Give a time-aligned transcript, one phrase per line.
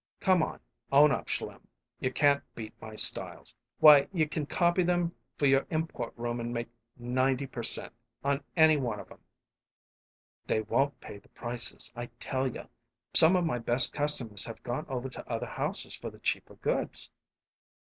[0.19, 0.59] Come on
[0.91, 1.67] own up, Schlim;
[1.99, 3.55] you can't beat my styles.
[3.77, 7.93] Why, you can copy them for your import room and make ninety per cent,
[8.23, 9.19] on any one of 'em!"
[10.47, 12.67] "They won't pay the prices, I tell you.
[13.13, 17.11] Some of my best customers have gone over to other houses for the cheaper goods."